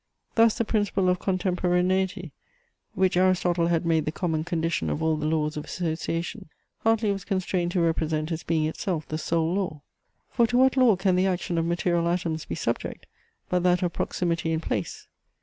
Thus 0.33 0.57
the 0.57 0.65
principle 0.65 1.09
of 1.09 1.19
contemporaneity, 1.19 2.31
which 2.95 3.15
Aristotle 3.15 3.67
had 3.67 3.85
made 3.85 4.05
the 4.05 4.11
common 4.11 4.43
condition 4.43 4.89
of 4.89 5.03
all 5.03 5.15
the 5.15 5.27
laws 5.27 5.57
of 5.57 5.65
association, 5.65 6.49
Hartley 6.79 7.11
was 7.11 7.23
constrained 7.23 7.69
to 7.73 7.81
represent 7.81 8.31
as 8.31 8.41
being 8.41 8.65
itself 8.65 9.07
the 9.07 9.19
sole 9.19 9.53
law. 9.53 9.83
For 10.31 10.47
to 10.47 10.57
what 10.57 10.75
law 10.75 10.95
can 10.95 11.15
the 11.15 11.27
action 11.27 11.59
of 11.59 11.67
material 11.67 12.07
atoms 12.07 12.45
be 12.45 12.55
subject, 12.55 13.05
but 13.47 13.61
that 13.61 13.83
of 13.83 13.93
proximity 13.93 14.51
in 14.51 14.59
place? 14.59 15.07